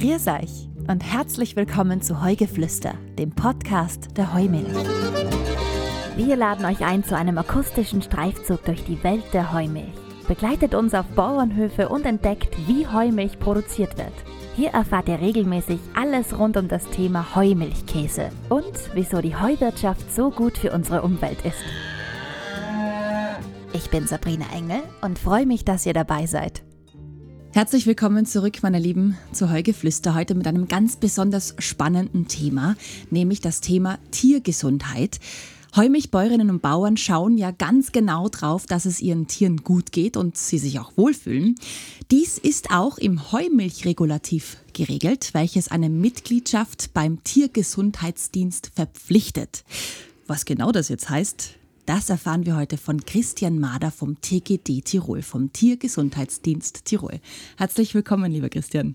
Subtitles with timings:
[0.00, 4.72] Grüß euch und herzlich willkommen zu Heugeflüster, dem Podcast der Heumilch.
[6.14, 9.92] Wir laden euch ein zu einem akustischen Streifzug durch die Welt der Heumilch.
[10.28, 14.12] Begleitet uns auf Bauernhöfe und entdeckt, wie Heumilch produziert wird.
[14.54, 20.30] Hier erfahrt ihr regelmäßig alles rund um das Thema Heumilchkäse und wieso die Heuwirtschaft so
[20.30, 21.64] gut für unsere Umwelt ist.
[23.72, 26.62] Ich bin Sabrina Engel und freue mich, dass ihr dabei seid.
[27.52, 30.14] Herzlich willkommen zurück, meine Lieben, zu Heugeflüster.
[30.14, 32.76] Heute mit einem ganz besonders spannenden Thema,
[33.10, 35.18] nämlich das Thema Tiergesundheit.
[35.74, 40.36] Heumilchbäuerinnen und Bauern schauen ja ganz genau drauf, dass es ihren Tieren gut geht und
[40.36, 41.56] sie sich auch wohlfühlen.
[42.10, 49.64] Dies ist auch im Heumilchregulativ geregelt, welches eine Mitgliedschaft beim Tiergesundheitsdienst verpflichtet.
[50.26, 51.57] Was genau das jetzt heißt,
[51.88, 57.18] das erfahren wir heute von Christian Mader vom TGD Tirol, vom Tiergesundheitsdienst Tirol.
[57.56, 58.94] Herzlich willkommen, lieber Christian.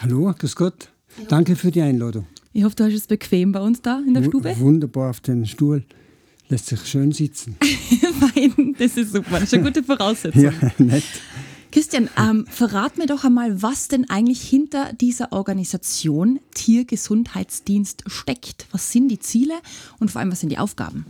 [0.00, 0.92] Hallo, grüß Gott.
[1.26, 2.26] Danke für die Einladung.
[2.52, 4.54] Ich hoffe, du hast es bequem bei uns da in der W Stube.
[4.60, 5.84] Wunderbar auf den Stuhl.
[6.48, 7.56] Lässt sich schön sitzen.
[8.20, 9.32] Fein, das ist super.
[9.32, 10.42] Das ist eine gute Voraussetzung.
[10.42, 11.02] Ja, nett.
[11.72, 18.68] Christian, ähm, verrat mir doch einmal, was denn eigentlich hinter dieser Organisation Tiergesundheitsdienst steckt.
[18.70, 19.54] Was sind die Ziele
[19.98, 21.04] und vor allem, was sind die Aufgaben?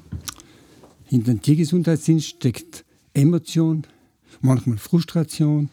[1.08, 3.86] Hinter dem Tiergesundheitsdienst steckt Emotion,
[4.42, 5.70] manchmal Frustration,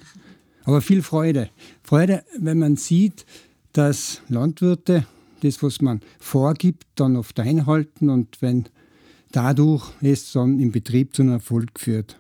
[0.63, 1.49] aber viel Freude.
[1.83, 3.25] Freude, wenn man sieht,
[3.73, 5.05] dass Landwirte
[5.41, 8.65] das, was man vorgibt, dann oft einhalten und wenn
[9.33, 12.17] dadurch es dann im Betrieb zu einem Erfolg führt.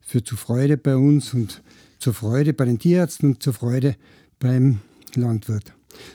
[0.00, 1.62] Führt zu Freude bei uns und
[2.00, 3.94] zur Freude bei den Tierärzten und zur Freude
[4.40, 4.80] beim
[5.14, 5.72] Landwirt.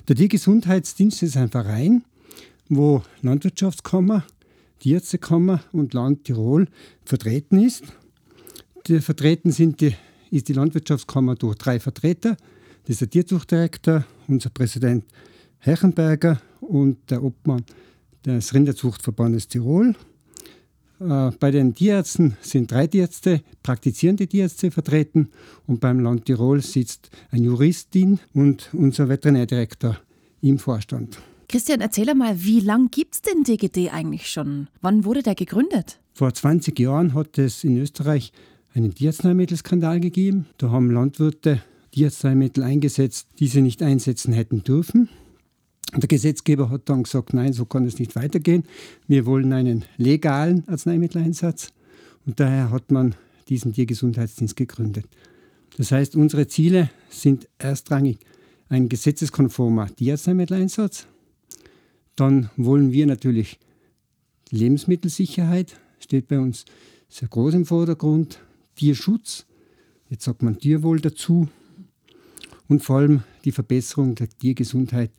[0.09, 2.03] Der Tiergesundheitsdienst ist ein Verein,
[2.67, 4.25] wo Landwirtschaftskammer,
[4.79, 6.67] Tierärztekammer und Land Tirol
[7.05, 7.83] vertreten ist.
[8.87, 9.95] Die vertreten sind die,
[10.31, 12.35] ist die Landwirtschaftskammer durch drei Vertreter.
[12.83, 15.05] Das ist der Tierzuchtdirektor, unser Präsident
[15.59, 17.63] Herrenberger und der Obmann
[18.25, 19.95] des Rinderzuchtverbandes Tirol.
[20.99, 25.29] Äh, Bei den Tierärzten sind drei Tierärzte, praktizierende Tierärzte vertreten
[25.67, 29.97] und beim Land Tirol sitzt ein Juristin und unser Veterinärdirektor
[30.41, 31.19] im Vorstand.
[31.53, 34.69] Christian, erzähl einmal, wie lang gibt es den DGD eigentlich schon?
[34.81, 35.99] Wann wurde der gegründet?
[36.15, 38.33] Vor 20 Jahren hat es in Österreich
[38.73, 40.47] einen Tierarzneimittelskandal gegeben.
[40.57, 41.61] Da haben Landwirte
[41.91, 45.09] Tierarzneimittel eingesetzt, die sie nicht einsetzen hätten dürfen.
[45.95, 48.63] Der Gesetzgeber hat dann gesagt, nein, so kann es nicht weitergehen.
[49.07, 51.71] Wir wollen einen legalen Arzneimitteleinsatz.
[52.25, 53.13] Und daher hat man
[53.47, 55.05] diesen Tiergesundheitsdienst gegründet.
[55.77, 58.17] Das heißt, unsere Ziele sind erstrangig
[58.69, 61.05] ein gesetzeskonformer Tierarzneimitteleinsatz.
[62.15, 63.59] Dann wollen wir natürlich
[64.51, 66.65] Lebensmittelsicherheit, steht bei uns
[67.09, 68.39] sehr groß im Vordergrund.
[68.75, 69.45] Tierschutz,
[70.09, 71.47] jetzt sagt man Tierwohl dazu.
[72.67, 75.11] Und vor allem die Verbesserung der Tiergesundheit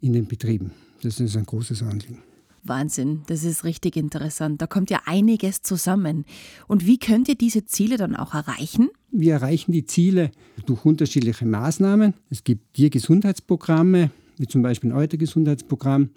[0.00, 0.72] in den Betrieben.
[1.02, 2.18] Das ist ein großes Anliegen.
[2.64, 4.60] Wahnsinn, das ist richtig interessant.
[4.60, 6.24] Da kommt ja einiges zusammen.
[6.66, 8.90] Und wie könnt ihr diese Ziele dann auch erreichen?
[9.10, 10.30] Wir erreichen die Ziele
[10.66, 12.14] durch unterschiedliche Maßnahmen.
[12.30, 16.10] Es gibt Tiergesundheitsprogramme, wie zum Beispiel ein Eutergesundheitsprogramm,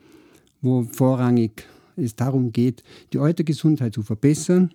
[0.62, 2.84] wo vorrangig es darum geht,
[3.14, 4.74] die Eutergesundheit zu verbessern.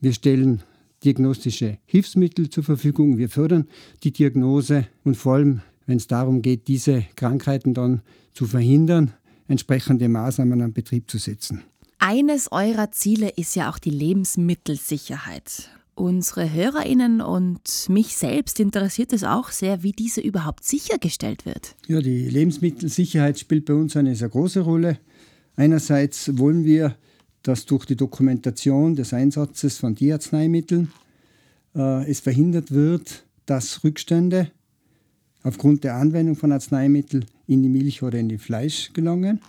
[0.00, 0.62] Wir stellen
[1.04, 3.66] diagnostische Hilfsmittel zur Verfügung, wir fördern
[4.02, 8.02] die Diagnose und vor allem, wenn es darum geht, diese Krankheiten dann
[8.34, 9.12] zu verhindern,
[9.48, 11.62] entsprechende Maßnahmen am Betrieb zu setzen.
[11.98, 15.70] Eines eurer Ziele ist ja auch die Lebensmittelsicherheit.
[15.94, 21.76] Unsere Hörerinnen und mich selbst interessiert es auch sehr, wie diese überhaupt sichergestellt wird.
[21.88, 24.98] Ja, die Lebensmittelsicherheit spielt bei uns eine sehr große Rolle.
[25.60, 26.96] Einerseits wollen wir,
[27.42, 30.90] dass durch die Dokumentation des Einsatzes von Tierarzneimitteln
[31.74, 34.50] äh, es verhindert wird, dass Rückstände
[35.42, 39.42] aufgrund der Anwendung von Arzneimitteln in die Milch oder in die Fleisch gelangen.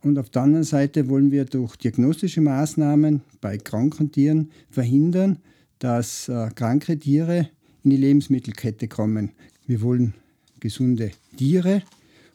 [0.00, 5.36] Und auf der anderen Seite wollen wir durch diagnostische Maßnahmen bei kranken Tieren verhindern,
[5.80, 7.50] dass äh, kranke Tiere
[7.84, 9.32] in die Lebensmittelkette kommen.
[9.66, 10.14] Wir wollen
[10.60, 11.82] gesunde Tiere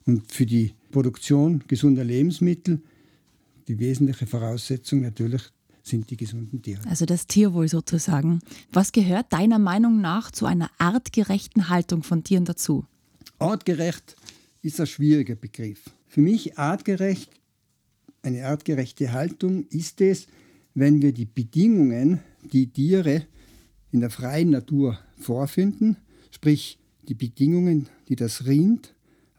[0.05, 2.81] und für die Produktion gesunder Lebensmittel
[3.67, 5.41] die wesentliche Voraussetzung natürlich
[5.81, 6.81] sind die gesunden Tiere.
[6.87, 8.39] Also das Tierwohl sozusagen.
[8.71, 12.85] Was gehört deiner Meinung nach zu einer artgerechten Haltung von Tieren dazu?
[13.39, 14.15] Artgerecht
[14.61, 15.81] ist ein schwieriger Begriff.
[16.07, 17.29] Für mich artgerecht,
[18.21, 20.27] eine artgerechte Haltung ist es,
[20.73, 23.25] wenn wir die Bedingungen, die Tiere
[23.91, 25.97] in der freien Natur vorfinden,
[26.31, 28.92] sprich die Bedingungen, die das Rind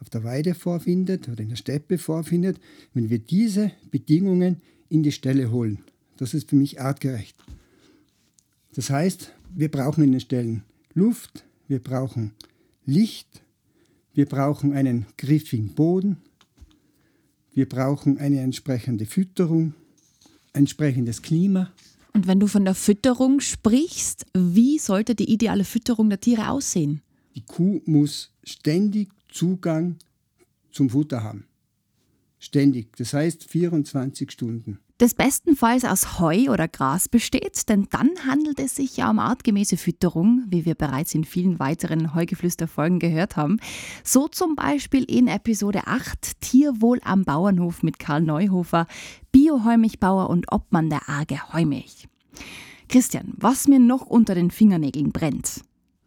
[0.04, 2.60] auf der Weide vorfindet oder in der Steppe vorfindet,
[2.92, 4.60] wenn wir diese Bedingungen
[4.90, 5.78] in die Stelle holen.
[6.18, 7.34] Das ist für mich artgerecht.
[8.74, 10.62] Das heißt, wir brauchen in den Stellen
[10.92, 12.32] Luft, wir brauchen
[12.84, 13.42] Licht,
[14.16, 16.18] Wir brauchen einen griffigen Boden.
[17.52, 19.74] Wir brauchen eine entsprechende Fütterung,
[20.52, 21.72] entsprechendes Klima.
[22.12, 27.02] Und wenn du von der Fütterung sprichst, wie sollte die ideale Fütterung der Tiere aussehen?
[27.34, 29.96] Die Kuh muss ständig Zugang
[30.70, 31.46] zum Futter haben.
[32.38, 34.78] Ständig, das heißt 24 Stunden.
[34.98, 39.76] Das bestenfalls aus Heu oder Gras besteht, denn dann handelt es sich ja um artgemäße
[39.76, 43.58] Fütterung, wie wir bereits in vielen weiteren Heugeflüster-Folgen gehört haben.
[44.04, 48.86] So zum Beispiel in Episode 8 Tierwohl am Bauernhof mit Karl Neuhofer,
[49.32, 52.06] Bioheumilchbauer und Obmann der Arge Heumilch.
[52.88, 55.64] Christian, was mir noch unter den Fingernägeln brennt.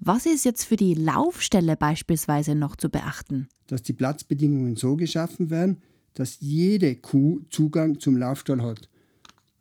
[0.07, 3.49] Was ist jetzt für die Laufstelle beispielsweise noch zu beachten?
[3.67, 5.81] Dass die Platzbedingungen so geschaffen werden,
[6.13, 8.87] dass jede Kuh Zugang zum Laufstall hat.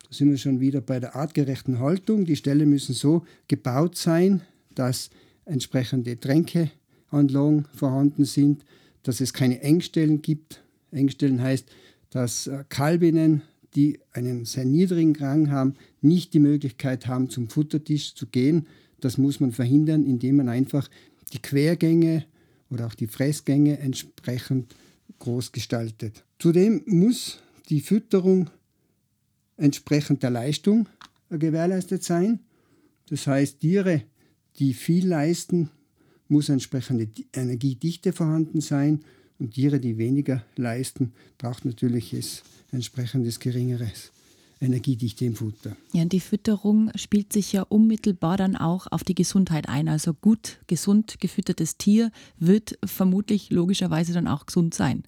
[0.05, 2.27] Da sind wir schon wieder bei der artgerechten Haltung.
[2.27, 4.41] Die Ställe müssen so gebaut sein,
[4.77, 5.11] dass
[5.47, 8.65] entsprechende Tränkeanlagen vorhanden sind,
[9.03, 10.63] dass es keine Engstellen gibt.
[10.93, 11.69] Engstellen heißt,
[12.11, 13.43] dass äh, Kalbinnen,
[13.75, 18.69] die einen sehr niedrigen Rang haben, nicht die Möglichkeit haben, zum Futtertisch zu gehen.
[19.01, 20.89] Das muss man verhindern, indem man einfach
[21.33, 22.25] die Quergänge
[22.71, 24.75] oder auch die Fressgänge entsprechend
[25.19, 26.25] groß gestaltet.
[26.39, 28.51] Zudem muss die Fütterung
[29.57, 30.87] entsprechend der Leistung
[31.31, 32.41] gewährleistet sein.
[33.09, 34.03] Das heißt, Tiere,
[34.59, 35.71] die viel leisten,
[36.29, 39.01] muss entsprechende Energiedichte vorhanden sein
[39.39, 44.13] und Tiere, die weniger leisten, braucht natürlich es entsprechendes geringeres
[44.61, 45.77] Energiedichte im Futter.
[45.93, 49.89] Ja, und die Fütterung spielt sich ja unmittelbar dann auch auf die Gesundheit ein.
[49.89, 55.05] Also gut, gesund gefüttertes Tier wird vermutlich logischerweise dann auch gesund sein.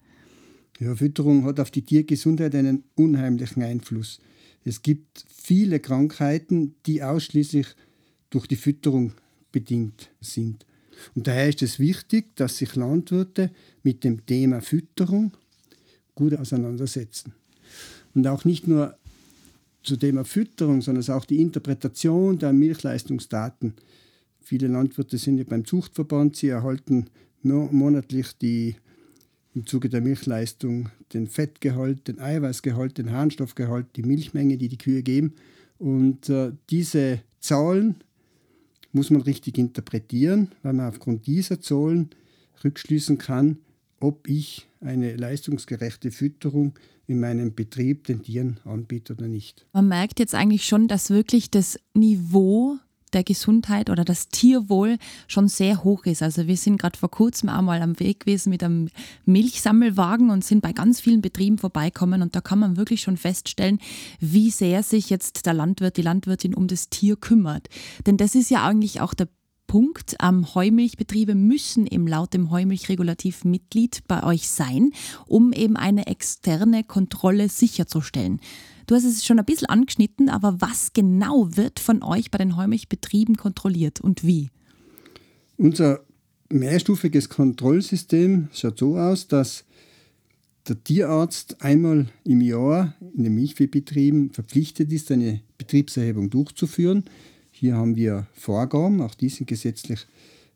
[0.79, 4.19] Ja, Fütterung hat auf die Tiergesundheit einen unheimlichen Einfluss.
[4.63, 7.67] Es gibt viele Krankheiten, die ausschließlich
[8.29, 9.13] durch die Fütterung
[9.51, 10.65] bedingt sind.
[11.15, 13.51] Und daher ist es wichtig, dass sich Landwirte
[13.83, 15.31] mit dem Thema Fütterung
[16.13, 17.33] gut auseinandersetzen.
[18.13, 18.97] Und auch nicht nur
[19.83, 23.73] zum Thema Fütterung, sondern auch die Interpretation der Milchleistungsdaten.
[24.41, 27.07] Viele Landwirte sind ja beim Zuchtverband, sie erhalten
[27.43, 28.75] monatlich die
[29.55, 35.01] im Zuge der Milchleistung den Fettgehalt, den Eiweißgehalt, den Harnstoffgehalt, die Milchmenge, die die Kühe
[35.01, 35.33] geben.
[35.79, 37.95] Und äh, diese Zahlen
[38.91, 42.09] muss man richtig interpretieren, weil man aufgrund dieser Zahlen
[42.63, 43.57] rückschließen kann,
[43.99, 46.73] ob ich eine leistungsgerechte Fütterung
[47.09, 49.65] in meinem Betrieb den Tieren anbiete oder nicht.
[49.73, 52.77] Man merkt jetzt eigentlich schon, dass wirklich das Niveau
[53.13, 54.97] der Gesundheit oder das Tierwohl
[55.27, 56.21] schon sehr hoch ist.
[56.21, 58.89] Also wir sind gerade vor kurzem einmal am Weg gewesen mit einem
[59.25, 63.79] Milchsammelwagen und sind bei ganz vielen Betrieben vorbeikommen und da kann man wirklich schon feststellen,
[64.19, 67.67] wie sehr sich jetzt der Landwirt, die Landwirtin um das Tier kümmert.
[68.05, 69.29] Denn das ist ja eigentlich auch der
[69.69, 70.15] Punkt.
[70.21, 74.91] Ähm, Heumilchbetriebe müssen eben laut dem Heumilchregulativ Mitglied bei euch sein,
[75.27, 78.41] um eben eine externe Kontrolle sicherzustellen.
[78.87, 82.57] Du hast es schon ein bisschen angeschnitten, aber was genau wird von euch bei den
[82.57, 84.49] Heumilchbetrieben kontrolliert und wie?
[85.57, 85.99] Unser
[86.49, 89.65] mehrstufiges Kontrollsystem schaut so aus, dass
[90.67, 97.05] der Tierarzt einmal im Jahr in den Milchviehbetrieben verpflichtet ist, eine Betriebserhebung durchzuführen.
[97.59, 100.07] Hier haben wir Vorgaben, auch die sind gesetzlich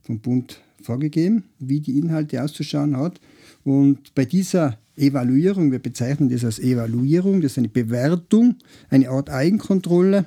[0.04, 3.20] vom Bund vorgegeben, wie die Inhalte auszuschauen hat.
[3.66, 8.56] Und bei dieser Evaluierung, wir bezeichnen das als Evaluierung, das ist eine Bewertung,
[8.90, 10.24] eine Art Eigenkontrolle,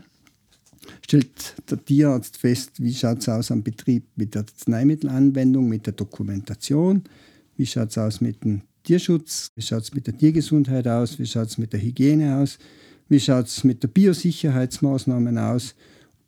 [1.00, 5.95] stellt der Tierarzt fest, wie schaut es aus am Betrieb mit der Arzneimittelanwendung, mit der
[5.95, 7.05] Dokumentation,
[7.57, 11.25] wie schaut es aus mit dem Tierschutz, wie schaut es mit der Tiergesundheit aus, wie
[11.25, 12.59] schaut es mit der Hygiene aus,
[13.09, 15.75] wie schaut es mit der Biosicherheitsmaßnahmen aus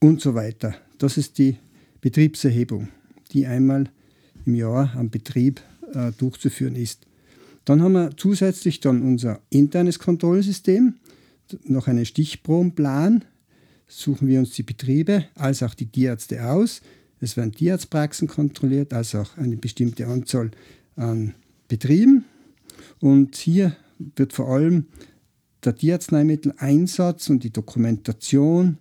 [0.01, 0.75] und so weiter.
[0.99, 1.57] Das ist die
[2.01, 2.89] Betriebserhebung,
[3.33, 3.91] die einmal
[4.47, 5.61] im Jahr am Betrieb
[5.93, 7.07] äh, durchzuführen ist.
[7.65, 10.95] Dann haben wir zusätzlich dann unser internes Kontrollsystem,
[11.65, 13.25] noch einen Stichprobenplan,
[13.87, 16.83] suchen wir uns die Betriebe als auch die Tierärzte aus.
[17.21, 20.51] Es werden Tierarztpraxen kontrolliert, als auch eine bestimmte Anzahl
[20.97, 21.35] an
[21.69, 22.25] Betrieben.
[23.01, 24.87] Und hier wird vor allem
[25.65, 28.79] der Tierarzneimitteleinsatz und die Dokumentation,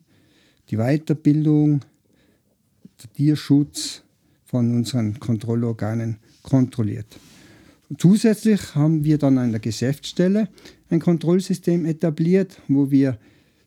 [0.69, 1.81] die Weiterbildung,
[3.01, 4.03] der Tierschutz
[4.45, 7.19] von unseren Kontrollorganen kontrolliert.
[7.97, 10.50] Zusätzlich haben wir dann an der Geschäftsstelle
[10.89, 13.17] ein Kontrollsystem etabliert, wo wir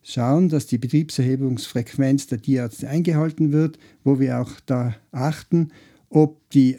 [0.03, 5.71] schauen, dass die Betriebserhebungsfrequenz der Tierärzte eingehalten wird, wo wir auch da achten,
[6.11, 6.77] ob die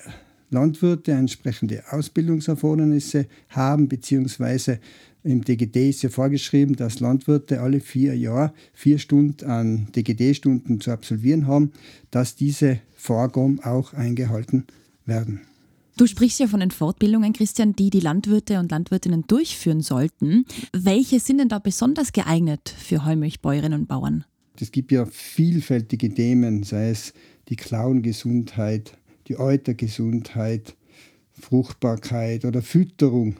[0.50, 4.80] Landwirte entsprechende Ausbildungserfordernisse haben, beziehungsweise
[5.24, 10.92] im DGD ist ja vorgeschrieben, dass Landwirte alle vier Jahre vier Stunden an DGD-Stunden zu
[10.92, 11.72] absolvieren haben,
[12.10, 14.66] dass diese Vorgaben auch eingehalten
[15.06, 15.42] werden.
[15.98, 20.46] Du sprichst ja von den Fortbildungen, Christian, die die Landwirte und Landwirtinnen durchführen sollten.
[20.74, 24.26] Welche sind denn da besonders geeignet für Heumilchbäuerinnen und Bauern?
[24.60, 27.14] Es gibt ja vielfältige Themen, sei es
[27.50, 28.98] die Klauengesundheit,
[29.28, 30.76] die Eutergesundheit,
[31.34, 33.38] Fruchtbarkeit oder Fütterung.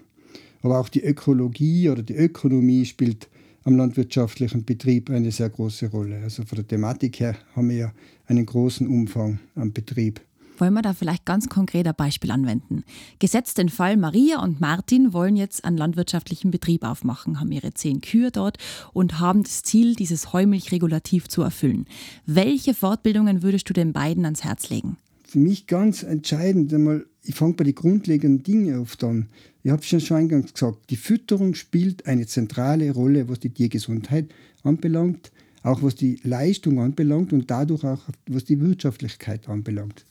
[0.62, 3.28] Aber auch die Ökologie oder die Ökonomie spielt
[3.64, 6.22] am landwirtschaftlichen Betrieb eine sehr große Rolle.
[6.24, 7.92] Also von der Thematik her haben wir ja
[8.28, 10.22] einen großen Umfang am Betrieb.
[10.58, 12.84] Wollen wir da vielleicht ganz konkret ein Beispiel anwenden?
[13.18, 18.02] Gesetzt den Fall, Maria und Martin wollen jetzt einen landwirtschaftlichen Betrieb aufmachen, haben ihre zehn
[18.02, 18.60] Kühe dort
[18.94, 21.88] und haben das Ziel, dieses Heumilchregulativ zu erfüllen.
[22.28, 24.98] Welche Fortbildungen würdest du den beiden ans Herz legen?
[25.24, 29.28] Für mich ganz entscheidend einmal, ich fange bei den grundlegenden Dingen oft an.
[29.64, 34.34] Ich habe es schon eingangs gesagt, die Fütterung spielt eine zentrale Rolle, was die Tiergesundheit
[34.64, 40.06] anbelangt, auch was die Leistung anbelangt und dadurch auch was die Wirtschaftlichkeit anbelangt.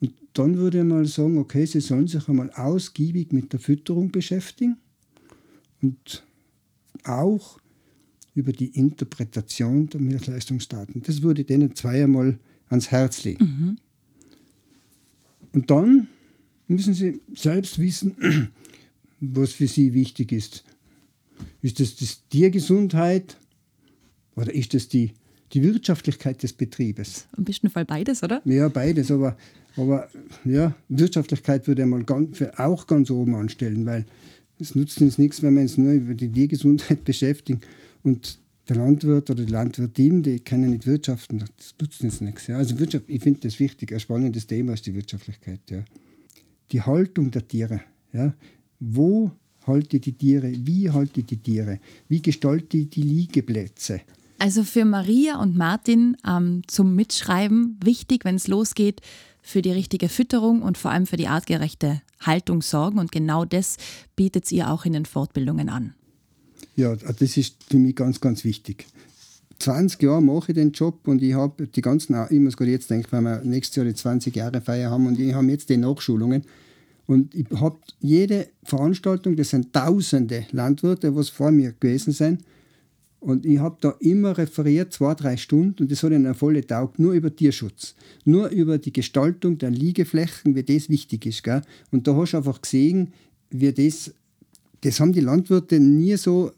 [0.00, 4.10] Und dann würde ich mal sagen, okay, Sie sollen sich einmal ausgiebig mit der Fütterung
[4.10, 4.76] beschäftigen
[5.80, 6.24] und
[7.04, 7.60] auch
[8.34, 11.02] über die Interpretation der Milchleistungsdaten.
[11.02, 12.38] Das würde denen zweimal
[12.68, 13.44] ans Herz legen.
[13.44, 13.78] Mhm.
[15.52, 16.08] Und dann
[16.68, 18.16] müssen Sie selbst wissen,
[19.20, 20.64] was für Sie wichtig ist.
[21.62, 23.36] Ist das die Tiergesundheit
[24.36, 25.12] oder ist das die,
[25.52, 27.26] die Wirtschaftlichkeit des Betriebes?
[27.36, 28.42] Im besten Fall beides, oder?
[28.44, 29.36] Ja, beides, aber,
[29.76, 30.08] aber
[30.44, 34.04] ja, Wirtschaftlichkeit würde ich mal ganz, auch ganz oben anstellen, weil
[34.60, 37.60] es nutzt uns nichts, wenn wir uns nur über die Tiergesundheit beschäftigen
[38.02, 42.48] und der Landwirt oder die Landwirtin, die können nicht wirtschaften, das nutzt uns nichts.
[42.48, 42.58] Ja.
[42.58, 45.60] Also Wirtschaft, ich finde das wichtig, ein spannendes Thema ist die Wirtschaftlichkeit.
[45.70, 45.84] Ja.
[46.72, 47.80] Die Haltung der Tiere.
[48.12, 48.34] Ja.
[48.80, 49.32] Wo
[49.66, 50.52] halte ich die Tiere?
[50.64, 51.80] Wie halte ich die Tiere?
[52.08, 54.00] Wie gestalte ich die Liegeplätze?
[54.38, 59.00] Also für Maria und Martin ähm, zum Mitschreiben wichtig, wenn es losgeht,
[59.42, 62.98] für die richtige Fütterung und vor allem für die artgerechte Haltung sorgen.
[62.98, 63.78] Und genau das
[64.14, 65.94] bietet ihr auch in den Fortbildungen an.
[66.76, 68.86] Ja, das ist für mich ganz, ganz wichtig.
[69.60, 72.90] 20 Jahre mache ich den Job und ich habe die ganzen, ich muss gerade jetzt
[72.90, 75.76] denken, weil wir nächstes Jahr die 20 Jahre Feier haben und ich habe jetzt die
[75.76, 76.44] Nachschulungen.
[77.06, 82.44] Und ich habe jede Veranstaltung, das sind tausende Landwirte, was vor mir gewesen sind.
[83.20, 86.98] Und ich habe da immer referiert, zwei, drei Stunden, und das hat ihnen volle Taugt,
[86.98, 87.94] nur über Tierschutz.
[88.24, 91.42] Nur über die Gestaltung der Liegeflächen, wie das wichtig ist.
[91.42, 91.62] Gell?
[91.90, 93.12] Und da hast du einfach gesehen,
[93.50, 94.12] wie das,
[94.82, 96.52] das haben die Landwirte nie so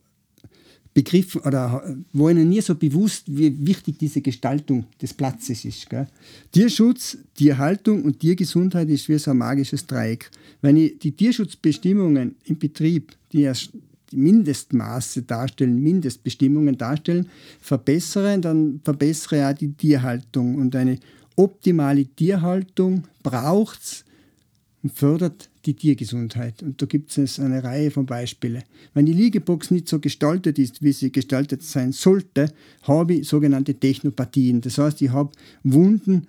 [0.93, 5.89] begriffen oder war ihnen nie so bewusst, wie wichtig diese Gestaltung des Platzes ist.
[5.89, 6.09] Gell?
[6.51, 10.31] Tierschutz, Tierhaltung und Tiergesundheit ist wie so ein magisches Dreieck.
[10.61, 13.71] Wenn ich die Tierschutzbestimmungen im Betrieb, die erst
[14.11, 17.29] die Mindestmaße darstellen, Mindestbestimmungen darstellen,
[17.61, 20.57] verbessere, dann verbessere ich auch die Tierhaltung.
[20.57, 20.99] Und eine
[21.37, 24.05] optimale Tierhaltung braucht es
[24.83, 26.63] und fördert die Tiergesundheit.
[26.63, 28.63] Und da gibt es eine Reihe von Beispielen.
[28.95, 32.53] Wenn die Liegebox nicht so gestaltet ist, wie sie gestaltet sein sollte,
[32.83, 34.61] habe ich sogenannte Technopathien.
[34.61, 36.27] Das heißt, ich habe Wunden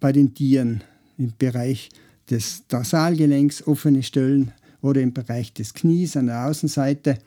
[0.00, 0.82] bei den Tieren
[1.18, 1.90] im Bereich
[2.30, 7.18] des Dorsalgelenks, offene Stellen oder im Bereich des Knies an der Außenseite.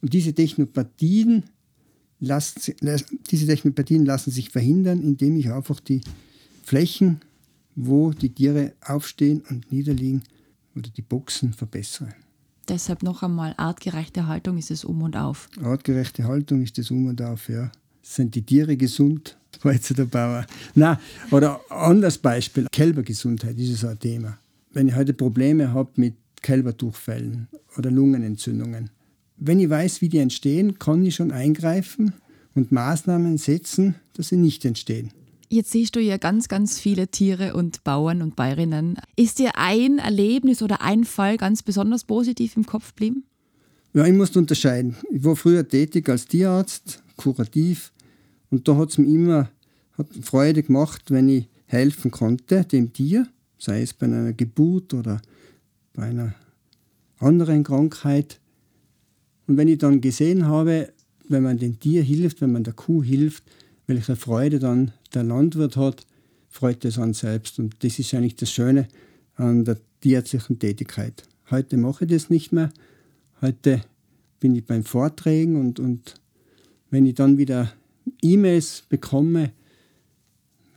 [0.00, 1.44] Und diese Technopathien
[2.20, 2.74] lassen,
[3.30, 6.00] diese Technopathien lassen sich verhindern, indem ich einfach die
[6.64, 7.20] Flächen,
[7.74, 10.22] wo die Tiere aufstehen und niederliegen,
[10.76, 12.14] oder die Boxen verbessere.
[12.68, 15.48] Deshalb noch einmal, artgerechte Haltung ist es um und auf.
[15.62, 17.72] Artgerechte Haltung ist es um und auf, ja.
[18.02, 19.36] Sind die Tiere gesund?
[19.62, 20.46] War jetzt der Bauer.
[20.74, 21.00] Na,
[21.30, 24.38] oder anderes Beispiel, Kälbergesundheit ist so ein Thema.
[24.72, 28.90] Wenn ich heute Probleme habe mit Kälberdurchfällen oder Lungenentzündungen,
[29.36, 32.14] wenn ich weiß, wie die entstehen, kann ich schon eingreifen
[32.54, 35.10] und Maßnahmen setzen, dass sie nicht entstehen.
[35.52, 38.96] Jetzt siehst du ja ganz, ganz viele Tiere und Bauern und Bäuerinnen.
[39.16, 43.24] Ist dir ein Erlebnis oder ein Fall ganz besonders positiv im Kopf geblieben?
[43.92, 44.96] Ja, ich muss unterscheiden.
[45.10, 47.92] Ich war früher tätig als Tierarzt, kurativ,
[48.48, 49.50] und da hat es mir immer
[50.22, 53.26] Freude gemacht, wenn ich helfen konnte dem Tier,
[53.58, 55.20] sei es bei einer Geburt oder
[55.92, 56.34] bei einer
[57.18, 58.40] anderen Krankheit.
[59.46, 60.94] Und wenn ich dann gesehen habe,
[61.28, 63.44] wenn man dem Tier hilft, wenn man der Kuh hilft,
[63.86, 66.06] welche Freude dann der Landwirt hat,
[66.48, 67.58] freut es an selbst.
[67.58, 68.88] Und das ist eigentlich das Schöne
[69.36, 71.24] an der tierärztlichen Tätigkeit.
[71.50, 72.70] Heute mache ich das nicht mehr.
[73.40, 73.82] Heute
[74.40, 76.14] bin ich beim Vorträgen und, und
[76.90, 77.72] wenn ich dann wieder
[78.22, 79.52] E-Mails bekomme,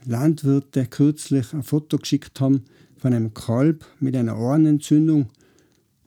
[0.04, 2.64] Landwirte kürzlich ein Foto geschickt haben
[2.96, 5.28] von einem Kalb mit einer Ohrenentzündung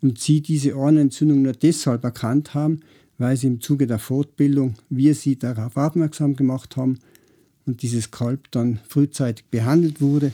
[0.01, 2.79] und sie diese Ohrenentzündung nur deshalb erkannt haben,
[3.17, 6.99] weil sie im Zuge der Fortbildung wir sie darauf aufmerksam gemacht haben
[7.69, 10.31] und dieses Kalb dann frühzeitig behandelt wurde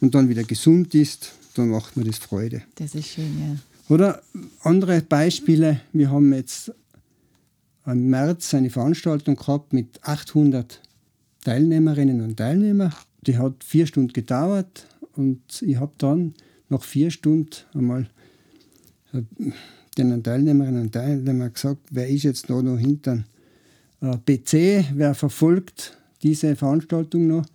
[0.00, 1.32] und dann wieder gesund ist.
[1.54, 2.62] dann macht mir das Freude.
[2.74, 3.56] Das ist schön, ja.
[3.88, 4.20] Oder
[4.62, 6.72] andere Beispiele, wir haben jetzt
[7.86, 10.80] im März eine Veranstaltung gehabt mit 800
[11.44, 12.92] Teilnehmerinnen und Teilnehmern.
[13.26, 16.34] Die hat vier Stunden gedauert und ich habe dann
[16.68, 18.08] nach vier Stunden einmal
[19.12, 19.22] äh,
[19.98, 23.22] den Teilnehmerinnen und Teilnehmern gesagt, wer ist jetzt da noch hinter
[24.00, 27.46] äh, PC, wer verfolgt diese Veranstaltung noch.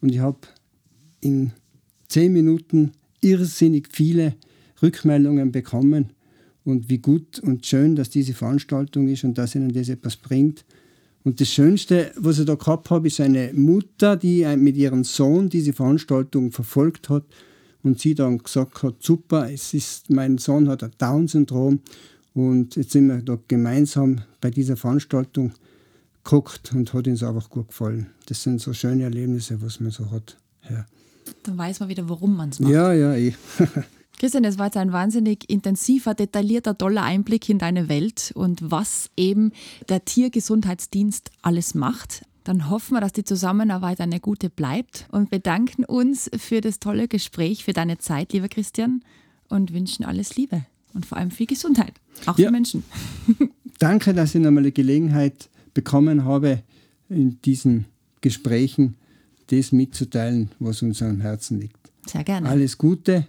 [0.00, 0.38] Und ich habe
[1.20, 1.52] in
[2.08, 4.34] zehn Minuten irrsinnig viele
[4.82, 6.12] Rückmeldungen bekommen
[6.64, 10.64] und wie gut und schön, dass diese Veranstaltung ist und dass ihnen das etwas bringt.
[11.22, 15.50] Und das Schönste, was ich da gehabt habe, ist eine Mutter, die mit ihrem Sohn
[15.50, 17.24] diese Veranstaltung verfolgt hat
[17.82, 21.80] und sie dann gesagt hat, super, es ist, mein Sohn hat ein Down-Syndrom
[22.32, 25.52] und jetzt sind wir da gemeinsam bei dieser Veranstaltung
[26.24, 28.08] geguckt und hat uns einfach gut gefallen.
[28.26, 30.36] Das sind so schöne Erlebnisse, was man so hat.
[30.68, 30.86] Ja.
[31.44, 32.72] Dann weiß man wieder, warum man es macht.
[32.72, 33.34] Ja, ja, eh.
[34.18, 39.08] Christian, das war jetzt ein wahnsinnig intensiver, detaillierter, toller Einblick in deine Welt und was
[39.16, 39.52] eben
[39.88, 42.26] der Tiergesundheitsdienst alles macht.
[42.44, 47.08] Dann hoffen wir, dass die Zusammenarbeit eine gute bleibt und bedanken uns für das tolle
[47.08, 49.02] Gespräch, für deine Zeit, lieber Christian,
[49.48, 51.94] und wünschen alles Liebe und vor allem viel Gesundheit,
[52.26, 52.46] auch ja.
[52.46, 52.84] für Menschen.
[53.78, 56.62] Danke, dass ich nochmal die Gelegenheit bekommen habe,
[57.08, 57.86] in diesen
[58.20, 58.96] Gesprächen
[59.48, 61.90] das mitzuteilen, was uns am Herzen liegt.
[62.06, 62.48] Sehr gerne.
[62.48, 63.26] Alles Gute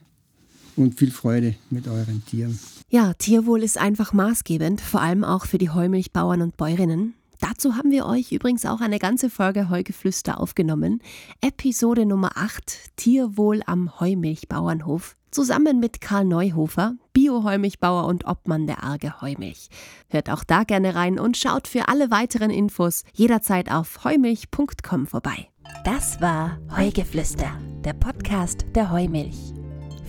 [0.76, 2.60] und viel Freude mit euren Tieren.
[2.90, 7.14] Ja, Tierwohl ist einfach maßgebend, vor allem auch für die Heumilchbauern und Bäuerinnen.
[7.42, 11.02] Dazu haben wir euch übrigens auch eine ganze Folge Heugeflüster aufgenommen.
[11.42, 15.18] Episode Nummer 8 Tierwohl am Heumilchbauernhof.
[15.32, 19.70] Zusammen mit Karl Neuhofer, Bio-Heumilchbauer und Obmann der Arge Heumilch.
[20.10, 25.48] Hört auch da gerne rein und schaut für alle weiteren Infos jederzeit auf heumilch.com vorbei.
[25.84, 27.50] Das war Heugeflüster,
[27.84, 29.54] der Podcast der Heumilch.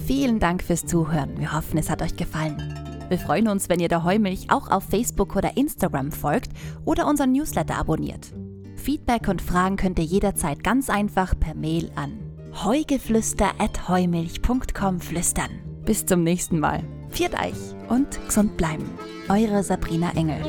[0.07, 1.39] Vielen Dank fürs Zuhören.
[1.39, 2.82] Wir hoffen, es hat euch gefallen.
[3.09, 6.51] Wir freuen uns, wenn ihr der Heumilch auch auf Facebook oder Instagram folgt
[6.85, 8.33] oder unseren Newsletter abonniert.
[8.77, 12.33] Feedback und Fragen könnt ihr jederzeit ganz einfach per Mail an
[12.65, 15.51] heugeflüster.heumilch.com flüstern.
[15.85, 16.85] Bis zum nächsten Mal.
[17.11, 18.89] Viert euch und gesund bleiben.
[19.29, 20.41] Eure Sabrina Engel.